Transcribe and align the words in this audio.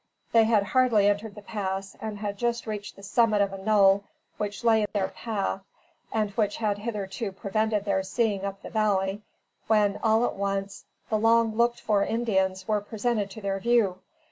They 0.31 0.45
had 0.45 0.63
hardly 0.63 1.05
entered 1.07 1.35
the 1.35 1.43
pass 1.43 1.95
and 2.01 2.17
had 2.17 2.35
just 2.39 2.65
reached 2.65 2.95
the 2.95 3.03
summit 3.03 3.39
of 3.39 3.53
a 3.53 3.57
knoll 3.59 4.03
which 4.37 4.63
lay 4.63 4.81
in 4.81 4.87
their 4.93 5.09
path, 5.09 5.61
and 6.11 6.31
which 6.31 6.55
had 6.57 6.79
hitherto 6.79 7.31
prevented 7.31 7.85
their 7.85 8.01
seeing 8.01 8.43
up 8.43 8.63
the 8.63 8.71
valley, 8.71 9.21
when, 9.67 9.99
all 10.01 10.25
at 10.25 10.33
once, 10.33 10.85
the 11.11 11.19
long 11.19 11.53
looked 11.55 11.79
for 11.81 12.03
Indians 12.03 12.67
were 12.67 12.81
presented 12.81 13.29
to 13.29 13.41
their 13.41 13.59
view. 13.59 13.99